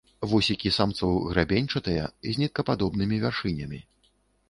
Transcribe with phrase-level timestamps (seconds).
[0.29, 3.87] Вусікі самцоў грабеньчатыя, з ніткападобнымі вяршынямі.